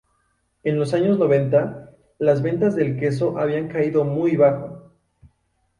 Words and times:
En 0.63 0.79
los 0.79 0.95
años 0.95 1.19
noventa, 1.19 1.91
las 2.17 2.41
ventas 2.41 2.75
del 2.75 2.97
queso 2.99 3.37
habían 3.37 3.67
caído 3.67 4.03
muy 4.03 4.35
bajo. 4.35 4.91